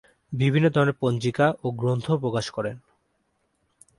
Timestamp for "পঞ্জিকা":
0.99-1.47